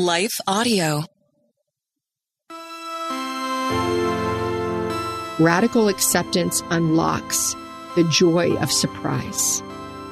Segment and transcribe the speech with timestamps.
[0.00, 1.04] Life Audio.
[5.38, 7.54] Radical acceptance unlocks
[7.96, 9.62] the joy of surprise.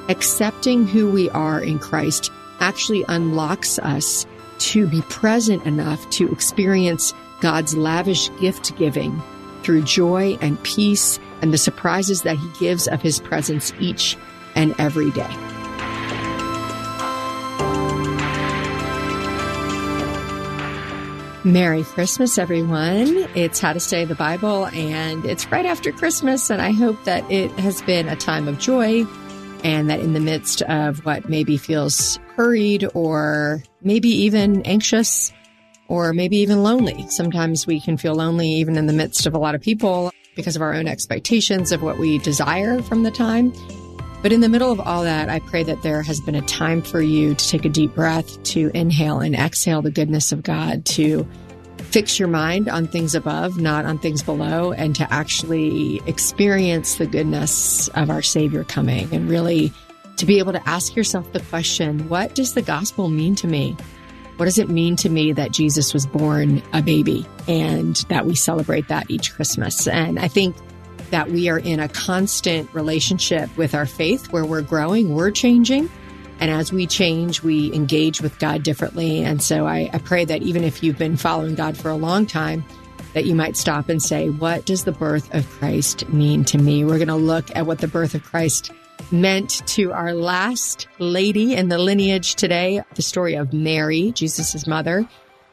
[0.07, 4.27] Accepting who we are in Christ actually unlocks us
[4.59, 7.11] to be present enough to experience
[7.41, 9.19] God's lavish gift giving
[9.63, 14.15] through joy and peace and the surprises that He gives of His presence each
[14.53, 15.58] and every day.
[21.45, 23.25] Merry Christmas, everyone.
[23.33, 27.29] It's How to Study the Bible, and it's right after Christmas, and I hope that
[27.31, 29.05] it has been a time of joy
[29.63, 35.31] and that in the midst of what maybe feels hurried or maybe even anxious
[35.87, 37.07] or maybe even lonely.
[37.07, 40.57] Sometimes we can feel lonely even in the midst of a lot of people because
[40.57, 43.53] of our own expectations of what we desire from the time.
[44.21, 46.81] But in the middle of all that, I pray that there has been a time
[46.81, 50.85] for you to take a deep breath, to inhale and exhale the goodness of God,
[50.87, 51.25] to
[51.77, 57.07] fix your mind on things above, not on things below, and to actually experience the
[57.07, 59.71] goodness of our Savior coming and really
[60.17, 63.75] to be able to ask yourself the question what does the gospel mean to me?
[64.35, 68.35] What does it mean to me that Jesus was born a baby and that we
[68.35, 69.87] celebrate that each Christmas?
[69.87, 70.55] And I think
[71.11, 75.89] that we are in a constant relationship with our faith where we're growing, we're changing.
[76.39, 79.23] And as we change, we engage with God differently.
[79.23, 82.25] And so I, I, pray that even if you've been following God for a long
[82.25, 82.63] time,
[83.13, 86.85] that you might stop and say, What does the birth of Christ mean to me?
[86.85, 88.71] We're going to look at what the birth of Christ
[89.11, 95.07] meant to our last lady in the lineage today, the story of Mary, Jesus' mother.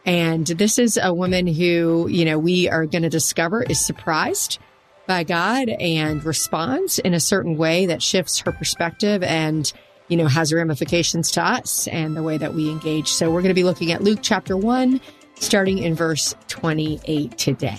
[0.05, 4.59] And this is a woman who, you know, we are going to discover is surprised
[5.07, 9.73] by God and responds in a certain way that shifts her perspective and,
[10.09, 13.09] you know, has ramifications to us and the way that we engage.
[13.09, 15.01] So we're going to be looking at Luke chapter 1,
[15.37, 17.79] starting in verse 28 today.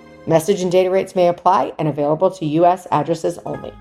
[0.27, 2.87] Message and data rates may apply and available to U.S.
[2.91, 3.73] addresses only.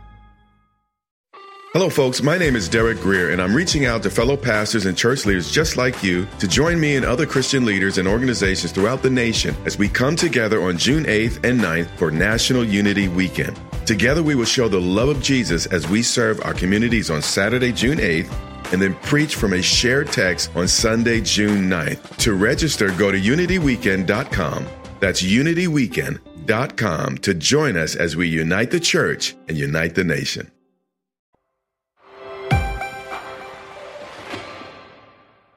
[1.73, 2.21] Hello, folks.
[2.21, 5.53] My name is Derek Greer, and I'm reaching out to fellow pastors and church leaders
[5.53, 9.55] just like you to join me and other Christian leaders and organizations throughout the nation
[9.65, 13.57] as we come together on June 8th and 9th for National Unity Weekend.
[13.87, 17.71] Together, we will show the love of Jesus as we serve our communities on Saturday,
[17.71, 18.33] June 8th,
[18.73, 22.17] and then preach from a shared text on Sunday, June 9th.
[22.17, 24.67] To register, go to unityweekend.com.
[24.99, 26.30] That's unityweekend.com
[26.77, 30.51] com to join us as we unite the church and unite the nation.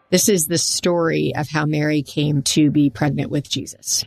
[0.09, 4.05] This is the story of how Mary came to be pregnant with Jesus.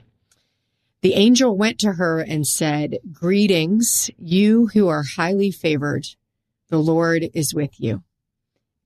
[1.02, 6.06] The angel went to her and said, Greetings, you who are highly favored.
[6.68, 8.02] The Lord is with you.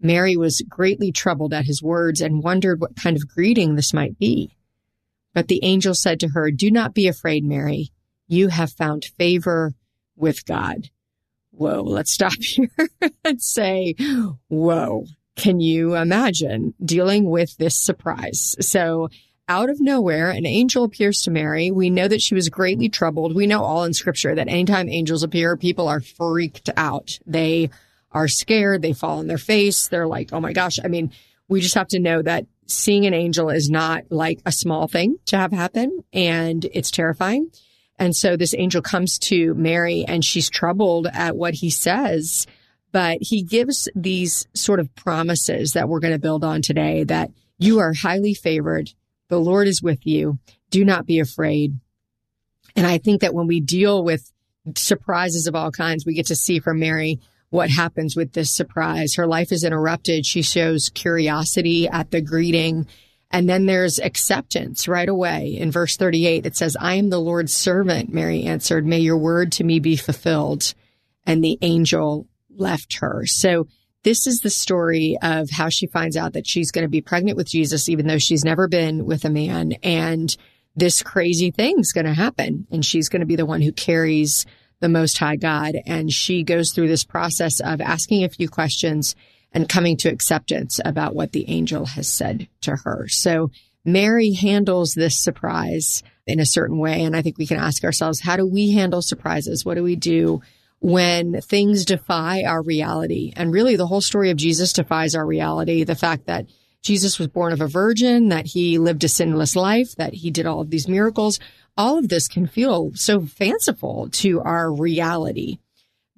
[0.00, 4.19] Mary was greatly troubled at his words and wondered what kind of greeting this might
[4.19, 4.56] be.
[5.35, 7.91] But the angel said to her, Do not be afraid, Mary.
[8.27, 9.75] You have found favor
[10.16, 10.91] with God.
[11.51, 12.71] Whoa, let's stop here
[13.25, 13.95] and say,
[14.49, 15.04] whoa.
[15.37, 18.57] Can you imagine dealing with this surprise?
[18.60, 19.09] So,
[19.49, 21.71] out of nowhere, an angel appears to Mary.
[21.71, 23.34] We know that she was greatly troubled.
[23.34, 27.19] We know all in scripture that anytime angels appear, people are freaked out.
[27.27, 27.71] They
[28.13, 28.83] are scared.
[28.83, 29.89] They fall on their face.
[29.89, 30.78] They're like, oh my gosh.
[30.84, 31.10] I mean,
[31.51, 35.17] we just have to know that seeing an angel is not like a small thing
[35.27, 37.51] to have happen and it's terrifying.
[37.99, 42.47] And so this angel comes to Mary and she's troubled at what he says,
[42.93, 47.31] but he gives these sort of promises that we're going to build on today that
[47.59, 48.91] you are highly favored.
[49.29, 50.39] The Lord is with you.
[50.71, 51.79] Do not be afraid.
[52.77, 54.33] And I think that when we deal with
[54.77, 57.19] surprises of all kinds, we get to see from Mary
[57.51, 59.15] what happens with this surprise.
[59.15, 60.25] Her life is interrupted.
[60.25, 62.87] She shows curiosity at the greeting.
[63.33, 65.57] And then there's acceptance right away.
[65.57, 68.87] In verse 38, it says, I am the Lord's servant, Mary answered.
[68.87, 70.75] May your word to me be fulfilled.
[71.27, 72.27] And the angel
[72.57, 73.27] left her.
[73.27, 73.67] So
[74.03, 77.37] this is the story of how she finds out that she's going to be pregnant
[77.37, 79.73] with Jesus, even though she's never been with a man.
[79.83, 80.35] And
[80.75, 82.67] this crazy thing's going to happen.
[82.71, 84.47] And she's going to be the one who carries
[84.80, 85.77] the Most High God.
[85.86, 89.15] And she goes through this process of asking a few questions
[89.53, 93.09] and coming to acceptance about what the angel has said to her.
[93.09, 93.50] So
[93.84, 97.03] Mary handles this surprise in a certain way.
[97.03, 99.65] And I think we can ask ourselves, how do we handle surprises?
[99.65, 100.42] What do we do
[100.78, 103.32] when things defy our reality?
[103.36, 105.82] And really the whole story of Jesus defies our reality.
[105.84, 106.47] The fact that
[106.82, 110.47] Jesus was born of a virgin, that he lived a sinless life, that he did
[110.47, 111.41] all of these miracles
[111.80, 115.56] all of this can feel so fanciful to our reality.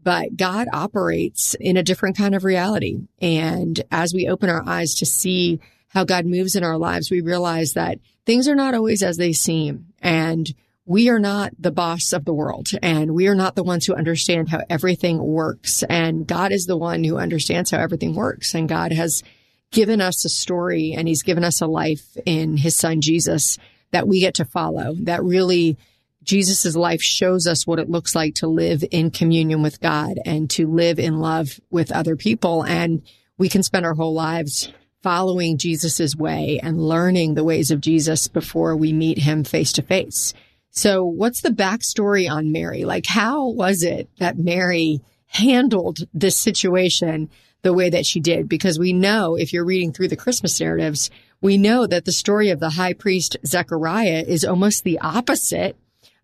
[0.02, 2.98] But God operates in a different kind of reality.
[3.20, 7.20] And as we open our eyes to see how God moves in our lives, we
[7.20, 9.86] realize that things are not always as they seem.
[10.00, 10.52] And
[10.84, 13.94] we are not the boss of the world and we are not the ones who
[13.94, 15.84] understand how everything works.
[15.84, 18.52] And God is the one who understands how everything works.
[18.56, 19.22] And God has
[19.70, 23.58] given us a story and he's given us a life in his son Jesus
[23.92, 25.78] that we get to follow that really
[26.22, 30.48] Jesus' life shows us what it looks like to live in communion with God and
[30.50, 32.64] to live in love with other people.
[32.64, 33.02] And
[33.38, 34.72] we can spend our whole lives
[35.02, 39.82] following Jesus' way and learning the ways of Jesus before we meet him face to
[39.82, 40.32] face.
[40.70, 42.84] So what's the backstory on Mary?
[42.84, 47.30] Like, how was it that Mary handled this situation
[47.62, 48.48] the way that she did?
[48.48, 51.10] Because we know if you're reading through the Christmas narratives,
[51.42, 55.76] we know that the story of the high priest Zechariah is almost the opposite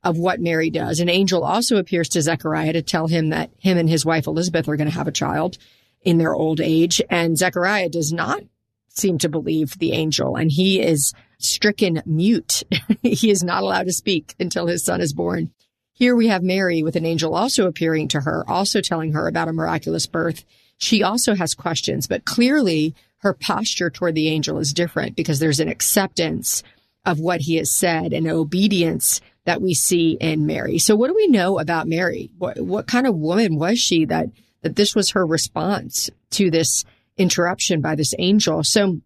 [0.05, 1.00] of what Mary does.
[1.00, 4.69] An angel also appears to Zechariah to tell him that him and his wife Elizabeth
[4.69, 5.59] are going to have a child
[6.03, 7.03] in their old age.
[7.11, 8.43] And Zechariah does not
[8.88, 12.62] seem to believe the angel and he is stricken mute.
[13.03, 15.50] he is not allowed to speak until his son is born.
[15.93, 19.49] Here we have Mary with an angel also appearing to her, also telling her about
[19.49, 20.44] a miraculous birth.
[20.76, 25.61] She also has questions, but clearly her posture toward the angel is different because there's
[25.61, 26.62] an acceptance
[27.05, 30.79] of what he has said and obedience that we see in Mary.
[30.79, 32.31] So what do we know about Mary?
[32.38, 34.26] What, what kind of woman was she that,
[34.62, 36.85] that this was her response to this
[37.17, 38.62] interruption by this angel?
[38.62, 39.00] So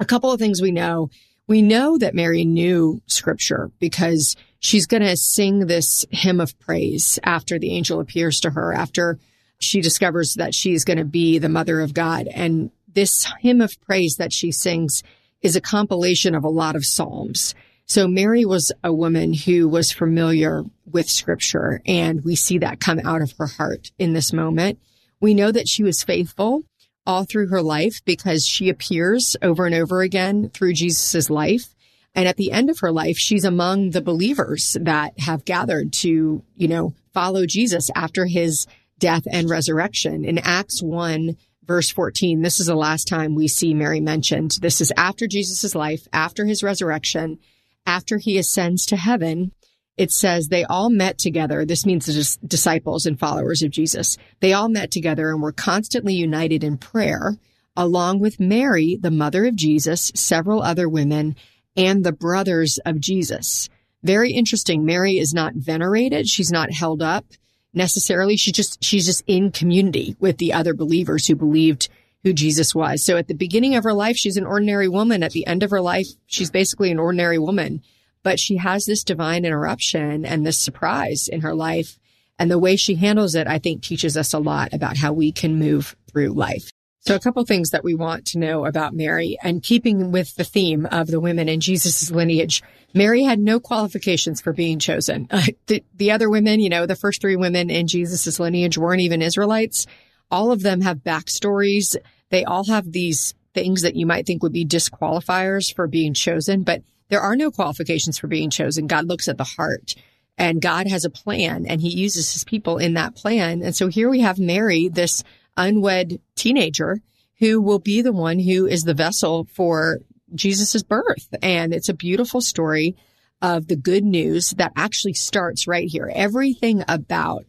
[0.00, 1.10] a couple of things we know.
[1.46, 7.18] We know that Mary knew scripture because she's going to sing this hymn of praise
[7.22, 9.18] after the angel appears to her, after
[9.60, 12.26] she discovers that she's going to be the mother of God.
[12.28, 15.02] And this hymn of praise that she sings
[15.42, 17.54] is a compilation of a lot of Psalms.
[17.86, 23.00] So Mary was a woman who was familiar with scripture and we see that come
[23.04, 24.78] out of her heart in this moment.
[25.20, 26.62] We know that she was faithful
[27.06, 31.74] all through her life because she appears over and over again through Jesus's life.
[32.14, 36.42] And at the end of her life, she's among the believers that have gathered to,
[36.56, 38.66] you know, follow Jesus after his
[38.98, 40.24] death and resurrection.
[40.24, 41.36] In Acts 1,
[41.70, 44.58] verse 14, this is the last time we see Mary mentioned.
[44.60, 47.38] This is after Jesus' life, after his resurrection,
[47.86, 49.52] after he ascends to heaven.
[49.96, 51.64] It says they all met together.
[51.64, 54.18] This means the disciples and followers of Jesus.
[54.40, 57.36] They all met together and were constantly united in prayer,
[57.76, 61.36] along with Mary, the mother of Jesus, several other women,
[61.76, 63.68] and the brothers of Jesus.
[64.02, 64.84] Very interesting.
[64.84, 66.26] Mary is not venerated.
[66.26, 67.26] She's not held up
[67.72, 68.36] necessarily.
[68.36, 71.88] She just, she's just in community with the other believers who believed
[72.22, 73.04] who Jesus was.
[73.04, 75.22] So at the beginning of her life, she's an ordinary woman.
[75.22, 77.82] At the end of her life, she's basically an ordinary woman,
[78.22, 81.98] but she has this divine interruption and this surprise in her life.
[82.38, 85.32] And the way she handles it, I think teaches us a lot about how we
[85.32, 86.70] can move through life.
[87.02, 90.44] So a couple things that we want to know about Mary and keeping with the
[90.44, 95.26] theme of the women in Jesus' lineage, Mary had no qualifications for being chosen.
[95.30, 99.00] Uh, the, the other women, you know, the first three women in Jesus' lineage weren't
[99.00, 99.86] even Israelites.
[100.30, 101.96] All of them have backstories.
[102.28, 106.62] They all have these things that you might think would be disqualifiers for being chosen,
[106.62, 108.86] but there are no qualifications for being chosen.
[108.86, 109.94] God looks at the heart
[110.38, 113.62] and God has a plan and he uses his people in that plan.
[113.62, 115.24] And so here we have Mary, this
[115.60, 117.00] unwed teenager
[117.38, 120.00] who will be the one who is the vessel for
[120.34, 121.28] Jesus's birth.
[121.42, 122.96] And it's a beautiful story
[123.42, 126.10] of the good news that actually starts right here.
[126.14, 127.44] Everything about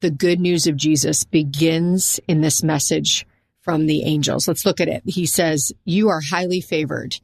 [0.00, 3.26] the good news of Jesus begins in this message
[3.60, 4.46] from the angels.
[4.46, 5.02] Let's look at it.
[5.06, 7.18] He says, you are highly favored.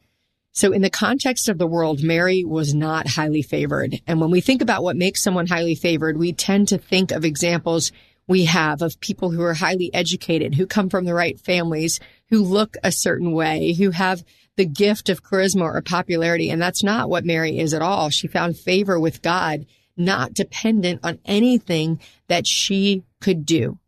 [0.53, 4.01] So in the context of the world, Mary was not highly favored.
[4.07, 7.25] And when we think about what makes someone highly favored, we tend to think of
[7.25, 7.91] examples
[8.33, 12.43] we have of people who are highly educated, who come from the right families, who
[12.43, 14.25] look a certain way, who have
[14.57, 16.49] the gift of charisma or popularity.
[16.49, 18.09] And that's not what Mary is at all.
[18.09, 19.67] She found favor with God,
[19.99, 23.79] not dependent on anything that she could do.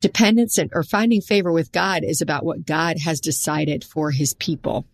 [0.00, 4.84] Dependence or finding favor with God is about what God has decided for his people.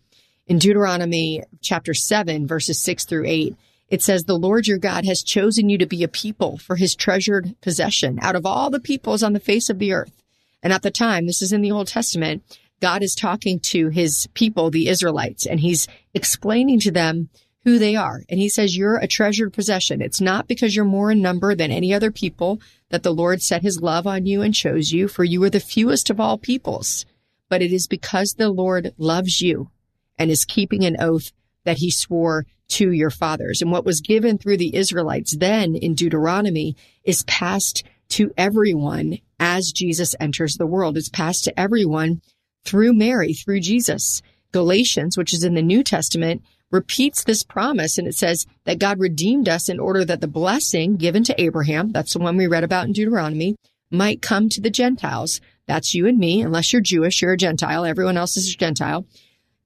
[0.47, 3.55] In Deuteronomy chapter 7, verses 6 through 8,
[3.89, 6.95] it says, The Lord your God has chosen you to be a people for his
[6.95, 10.23] treasured possession out of all the peoples on the face of the earth.
[10.61, 12.43] And at the time, this is in the Old Testament,
[12.81, 17.29] God is talking to his people, the Israelites, and he's explaining to them
[17.63, 18.23] who they are.
[18.29, 20.01] And he says, You're a treasured possession.
[20.01, 23.61] It's not because you're more in number than any other people that the Lord set
[23.61, 27.05] his love on you and chose you, for you are the fewest of all peoples.
[27.49, 29.69] But it is because the Lord loves you
[30.17, 31.31] and is keeping an oath
[31.69, 33.61] that he swore to your fathers.
[33.61, 39.71] And what was given through the Israelites then in Deuteronomy is passed to everyone as
[39.71, 40.97] Jesus enters the world.
[40.97, 42.23] It's passed to everyone
[42.65, 44.23] through Mary, through Jesus.
[44.51, 48.99] Galatians, which is in the New Testament, repeats this promise and it says that God
[48.99, 52.63] redeemed us in order that the blessing given to Abraham, that's the one we read
[52.63, 53.57] about in Deuteronomy,
[53.91, 55.39] might come to the Gentiles.
[55.67, 56.41] That's you and me.
[56.41, 57.85] Unless you're Jewish, you're a Gentile.
[57.85, 59.05] Everyone else is a Gentile.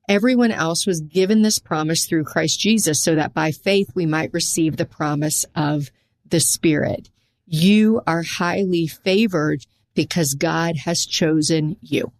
[0.10, 4.34] Everyone else was given this promise through Christ Jesus so that by faith we might
[4.34, 5.92] receive the promise of
[6.26, 7.10] the Spirit.
[7.46, 12.12] You are highly favored because God has chosen you.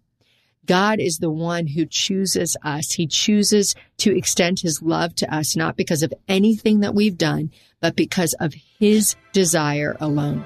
[0.66, 2.94] God is the one who chooses us.
[2.94, 7.52] He chooses to extend his love to us, not because of anything that we've done,
[7.82, 10.46] but because of his desire alone.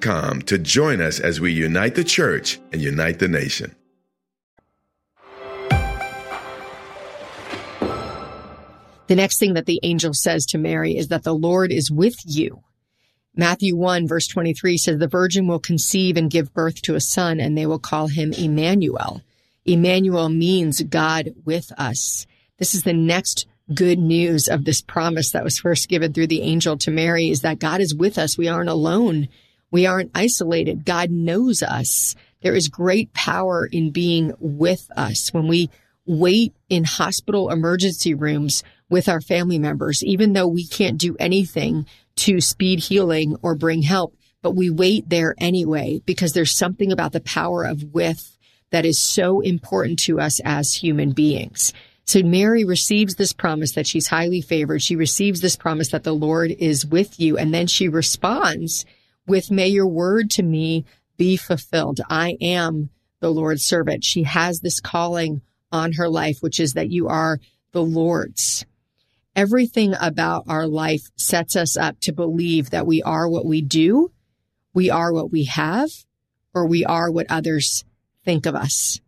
[0.00, 3.74] com to join us as we unite the church and unite the nation.
[9.08, 12.16] The next thing that the angel says to Mary is that the Lord is with
[12.24, 12.62] you.
[13.34, 17.40] Matthew 1 verse 23 says, the virgin will conceive and give birth to a son
[17.40, 19.22] and they will call him Emmanuel.
[19.64, 22.26] Emmanuel means God with us.
[22.58, 26.42] This is the next good news of this promise that was first given through the
[26.42, 28.36] angel to Mary is that God is with us.
[28.36, 29.28] We aren't alone.
[29.70, 30.84] We aren't isolated.
[30.84, 32.14] God knows us.
[32.42, 35.32] There is great power in being with us.
[35.32, 35.70] When we
[36.06, 41.86] wait in hospital emergency rooms with our family members, even though we can't do anything
[42.16, 47.12] to speed healing or bring help, but we wait there anyway because there's something about
[47.12, 48.38] the power of with
[48.70, 51.72] that is so important to us as human beings.
[52.06, 54.82] So Mary receives this promise that she's highly favored.
[54.82, 57.36] She receives this promise that the Lord is with you.
[57.36, 58.86] And then she responds
[59.28, 60.84] with may your word to me
[61.16, 62.00] be fulfilled.
[62.08, 64.04] I am the Lord's servant.
[64.04, 67.38] She has this calling on her life, which is that you are
[67.72, 68.64] the Lord's.
[69.36, 74.10] Everything about our life sets us up to believe that we are what we do,
[74.74, 75.90] we are what we have,
[76.54, 77.84] or we are what others
[78.24, 79.00] think of us.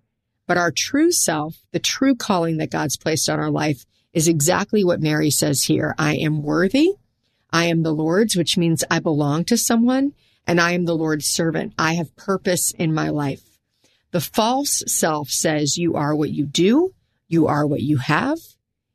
[0.46, 4.84] But our true self, the true calling that God's placed on our life is exactly
[4.84, 5.94] what Mary says here.
[5.98, 6.94] I am worthy.
[7.52, 10.12] I am the Lord's, which means I belong to someone
[10.46, 11.74] and I am the Lord's servant.
[11.78, 13.42] I have purpose in my life.
[14.10, 16.94] The false self says you are what you do,
[17.28, 18.38] You are what you have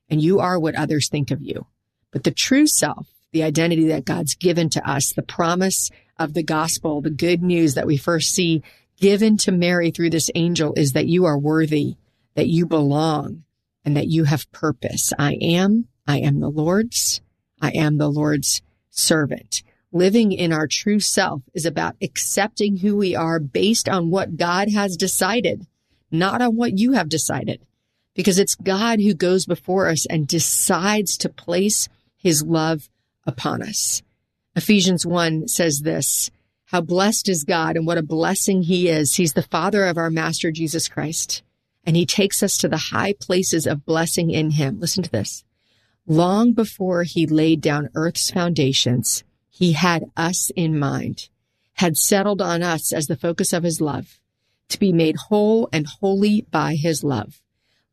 [0.10, 1.68] and you are what others think of you.
[2.12, 6.44] But the true self, the identity that God's given to us, the promise of the
[6.44, 8.64] gospel, the good news that we first see
[8.98, 11.96] given to Mary through this angel is that you are worthy,
[12.36, 13.44] that you belong,
[13.84, 15.12] and that you have purpose.
[15.20, 17.22] I am, I am the Lord's,
[17.62, 19.64] I am the Lord's servant.
[19.92, 24.70] Living in our true self is about accepting who we are based on what God
[24.70, 25.66] has decided,
[26.12, 27.66] not on what you have decided,
[28.14, 32.90] because it's God who goes before us and decides to place his love
[33.26, 34.02] upon us.
[34.56, 36.30] Ephesians 1 says this,
[36.66, 39.16] how blessed is God and what a blessing he is.
[39.16, 41.44] He's the father of our master Jesus Christ
[41.86, 44.80] and he takes us to the high places of blessing in him.
[44.80, 45.45] Listen to this.
[46.08, 51.30] Long before he laid down earth's foundations, he had us in mind,
[51.74, 54.20] had settled on us as the focus of his love,
[54.70, 57.42] to be made whole and holy by his love.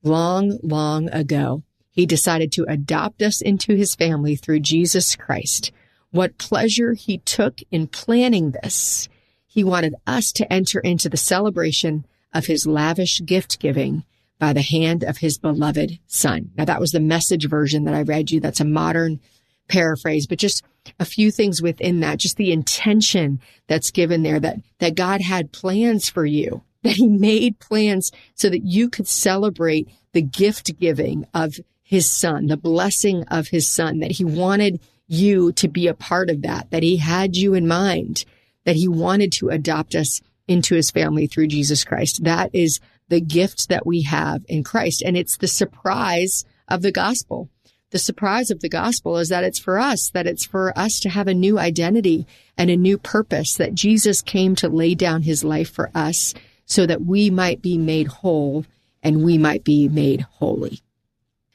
[0.03, 5.73] Long, long ago, he decided to adopt us into his family through Jesus Christ.
[6.11, 9.09] What pleasure he took in planning this.
[9.47, 12.05] He wanted us to enter into the celebration
[12.35, 14.05] of his lavish gift giving
[14.43, 16.51] by the hand of his beloved son.
[16.57, 18.41] Now that was the message version that I read you.
[18.41, 19.21] That's a modern
[19.69, 20.65] paraphrase, but just
[20.99, 25.53] a few things within that, just the intention that's given there that, that God had
[25.53, 31.25] plans for you, that he made plans so that you could celebrate the gift giving
[31.33, 35.95] of his son, the blessing of his son, that he wanted you to be a
[35.95, 38.25] part of that, that he had you in mind,
[38.65, 42.25] that he wanted to adopt us into his family through Jesus Christ.
[42.25, 42.81] That is
[43.13, 45.03] the gift that we have in Christ.
[45.05, 47.51] And it's the surprise of the gospel.
[47.91, 51.11] The surprise of the gospel is that it's for us, that it's for us to
[51.11, 52.27] have a new identity
[52.57, 56.33] and a new purpose, that Jesus came to lay down his life for us
[56.65, 58.65] so that we might be made whole
[59.03, 60.81] and we might be made holy.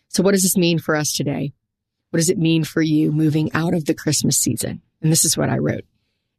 [0.10, 1.54] So what does this mean for us today?
[2.12, 4.84] What does it mean for you moving out of the Christmas season?
[5.02, 5.86] And this is what I wrote.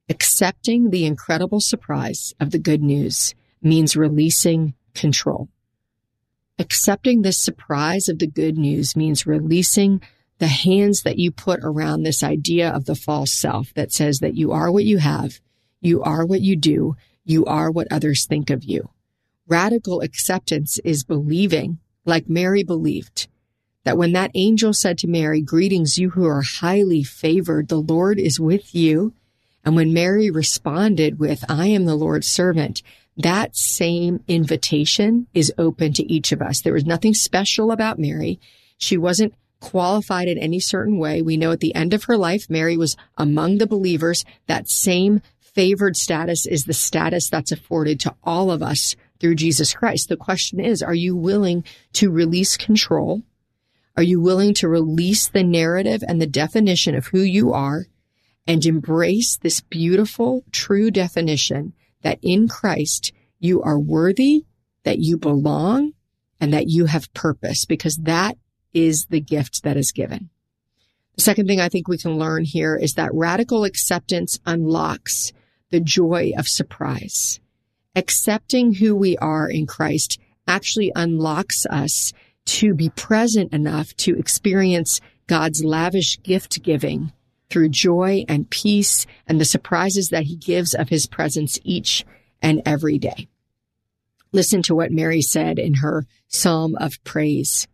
[0.09, 5.49] Accepting the incredible surprise of the good news means releasing control.
[6.59, 10.03] Accepting this surprise of the good news means releasing
[10.39, 14.37] the hands that you put around this idea of the false self that says that
[14.37, 15.41] you are what you have,
[15.81, 18.91] you are what you do, you are what others think of you.
[19.47, 23.29] Radical acceptance is believing, like Mary believed,
[23.85, 28.19] that when that angel said to Mary, Greetings, you who are highly favored, the Lord
[28.19, 29.15] is with you.
[29.65, 32.83] And when Mary responded with, I am the Lord's servant,
[33.19, 36.61] that same invitation is open to each of us.
[36.61, 38.39] There was nothing special about Mary.
[38.79, 41.21] She wasn't qualified in any certain way.
[41.21, 44.25] We know at the end of her life, Mary was among the believers.
[44.47, 49.75] That same favored status is the status that's afforded to all of us through Jesus
[49.75, 50.09] Christ.
[50.09, 53.23] The question is, are you willing to release control?
[53.97, 57.87] Are you willing to release the narrative and the definition of who you are
[58.47, 64.45] and embrace this beautiful, true definition that in Christ you are worthy,
[64.85, 65.93] that you belong,
[66.41, 68.37] and that you have purpose, because that
[68.73, 70.31] is the gift that is given.
[71.17, 75.33] The second thing I think we can learn here is that radical acceptance unlocks
[75.71, 77.41] the joy of surprise.
[77.97, 82.13] Accepting who we are in Christ actually unlocks us
[82.47, 87.13] to be present enough to experience God's lavish gift giving
[87.51, 92.05] through joy and peace and the surprises that he gives of his presence each
[92.43, 93.29] and every day.
[94.33, 97.67] Listen to what Mary said in her psalm of praise.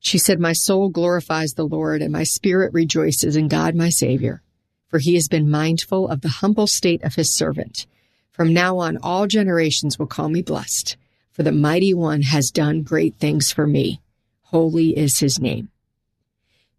[0.00, 4.42] She said, My soul glorifies the Lord and my spirit rejoices in God my Savior,
[4.88, 7.86] for he has been mindful of the humble state of his servant.
[8.32, 10.96] From now on, all generations will call me blessed,
[11.30, 14.00] for the mighty one has done great things for me.
[14.44, 15.68] Holy is his name.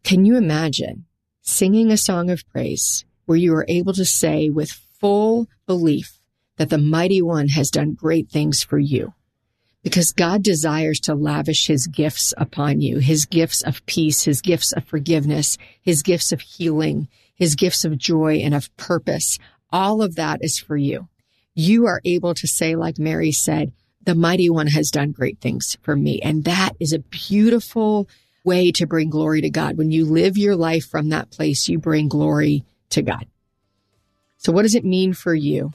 [0.03, 1.05] Can you imagine
[1.43, 6.17] singing a song of praise where you are able to say with full belief
[6.57, 9.13] that the mighty one has done great things for you.
[9.83, 14.71] Because God desires to lavish his gifts upon you, his gifts of peace, his gifts
[14.71, 19.37] of forgiveness, his gifts of healing, his gifts of joy and of purpose.
[19.69, 21.09] All of that is for you.
[21.53, 25.77] You are able to say, like Mary said, the mighty one has done great things
[25.81, 26.21] for me.
[26.21, 28.07] And that is a beautiful
[28.43, 29.77] way to bring glory to God.
[29.77, 33.25] When you live your life from that place, you bring glory to God.
[34.37, 35.71] So what does it mean for you?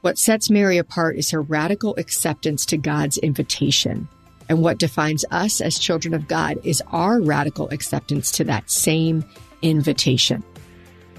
[0.00, 4.08] What sets Mary apart is her radical acceptance to God's invitation.
[4.48, 9.24] And what defines us as children of God is our radical acceptance to that same
[9.62, 10.44] invitation.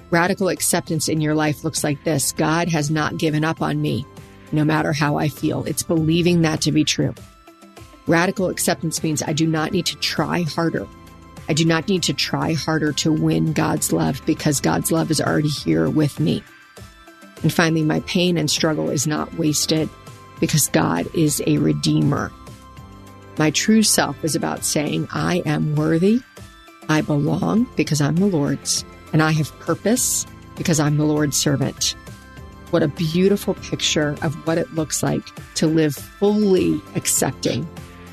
[0.10, 4.06] Radical acceptance in your life looks like this God has not given up on me,
[4.53, 5.65] no matter how I feel.
[5.65, 7.13] It's believing that to be true.
[8.07, 10.87] Radical acceptance means I do not need to try harder.
[11.49, 15.21] I do not need to try harder to win God's love because God's love is
[15.21, 16.43] already here with me.
[17.43, 19.89] And finally, my pain and struggle is not wasted
[20.39, 22.31] because God is a redeemer.
[23.37, 26.21] My true self is about saying, I am worthy,
[26.89, 31.95] I belong because I'm the Lord's, and I have purpose because I'm the Lord's servant.
[32.71, 35.23] What a beautiful picture of what it looks like
[35.55, 37.67] to live fully accepting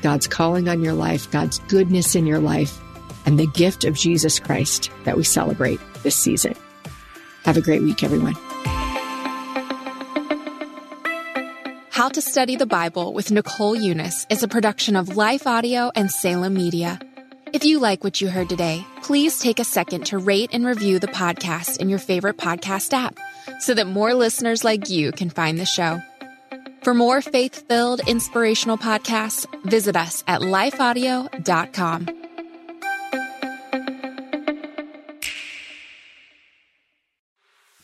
[0.05, 2.79] God's calling on your life, God's goodness in your life,
[3.25, 6.53] and the gift of Jesus Christ that we celebrate this season.
[7.43, 8.35] Have a great week, everyone.
[11.89, 16.11] How to Study the Bible with Nicole Unice is a production of Life Audio and
[16.11, 16.99] Salem Media.
[17.51, 20.99] If you like what you heard today, please take a second to rate and review
[20.99, 23.17] the podcast in your favorite podcast app
[23.59, 25.99] so that more listeners like you can find the show.
[26.85, 32.09] For more faith filled, inspirational podcasts, visit us at lifeaudio.com.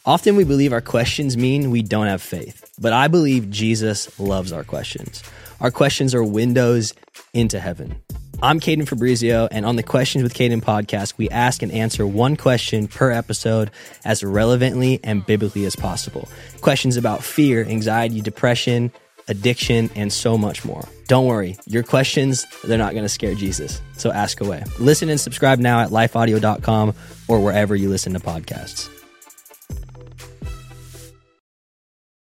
[0.06, 4.52] Often we believe our questions mean we don't have faith, but I believe Jesus loves
[4.52, 5.24] our questions.
[5.60, 6.94] Our questions are windows
[7.34, 7.96] into heaven.
[8.44, 12.36] I'm Caden Fabrizio, and on the Questions with Caden podcast, we ask and answer one
[12.36, 13.70] question per episode
[14.04, 16.28] as relevantly and biblically as possible.
[16.60, 18.92] Questions about fear, anxiety, depression,
[19.28, 20.88] addiction, and so much more.
[21.08, 23.80] Don't worry, your questions, they're not going to scare Jesus.
[23.98, 24.64] So ask away.
[24.80, 26.96] Listen and subscribe now at lifeaudio.com
[27.28, 28.90] or wherever you listen to podcasts.